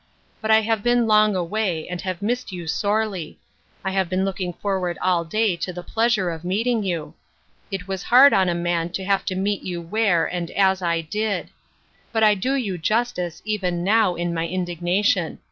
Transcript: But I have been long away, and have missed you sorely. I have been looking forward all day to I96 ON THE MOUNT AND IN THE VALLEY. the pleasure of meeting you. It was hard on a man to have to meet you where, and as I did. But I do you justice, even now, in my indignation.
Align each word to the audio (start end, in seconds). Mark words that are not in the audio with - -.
But 0.41 0.49
I 0.49 0.61
have 0.61 0.81
been 0.81 1.05
long 1.05 1.35
away, 1.35 1.87
and 1.87 2.01
have 2.01 2.23
missed 2.23 2.51
you 2.51 2.65
sorely. 2.65 3.37
I 3.85 3.91
have 3.91 4.09
been 4.09 4.25
looking 4.25 4.51
forward 4.51 4.97
all 4.99 5.23
day 5.23 5.29
to 5.29 5.37
I96 5.37 5.37
ON 5.37 5.37
THE 5.37 5.41
MOUNT 5.43 5.55
AND 5.55 5.55
IN 5.55 5.61
THE 5.61 5.73
VALLEY. 5.73 5.75
the 5.75 5.93
pleasure 5.93 6.29
of 6.31 6.43
meeting 6.43 6.83
you. 6.83 7.13
It 7.69 7.87
was 7.87 8.01
hard 8.01 8.33
on 8.33 8.49
a 8.49 8.55
man 8.55 8.89
to 8.93 9.03
have 9.05 9.25
to 9.25 9.35
meet 9.35 9.61
you 9.61 9.79
where, 9.79 10.25
and 10.25 10.49
as 10.49 10.81
I 10.81 11.01
did. 11.01 11.49
But 12.11 12.23
I 12.23 12.33
do 12.33 12.55
you 12.55 12.79
justice, 12.79 13.43
even 13.45 13.83
now, 13.83 14.15
in 14.15 14.33
my 14.33 14.47
indignation. 14.47 15.37